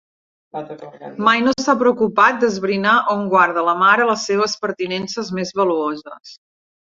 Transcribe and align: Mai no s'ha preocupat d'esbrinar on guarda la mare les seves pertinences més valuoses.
Mai 1.27 1.43
no 1.47 1.51
s'ha 1.65 1.75
preocupat 1.81 2.39
d'esbrinar 2.43 2.93
on 3.13 3.21
guarda 3.35 3.65
la 3.69 3.77
mare 3.83 4.09
les 4.13 4.25
seves 4.31 4.57
pertinences 4.65 5.31
més 5.41 5.55
valuoses. 5.63 6.35